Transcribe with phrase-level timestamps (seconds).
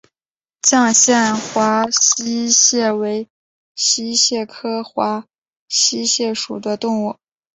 [0.63, 3.29] 绛县华溪蟹为
[3.75, 5.27] 溪蟹科华
[5.69, 7.17] 溪蟹属的动物。